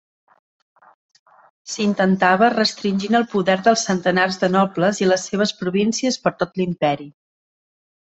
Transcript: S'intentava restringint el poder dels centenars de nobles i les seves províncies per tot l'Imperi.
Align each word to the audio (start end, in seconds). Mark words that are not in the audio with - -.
S'intentava 1.73 2.49
restringint 2.55 3.19
el 3.21 3.27
poder 3.35 3.59
dels 3.69 3.85
centenars 3.91 4.43
de 4.47 4.53
nobles 4.59 5.05
i 5.07 5.13
les 5.15 5.31
seves 5.33 5.57
províncies 5.63 6.23
per 6.27 6.39
tot 6.45 6.63
l'Imperi. 6.63 7.11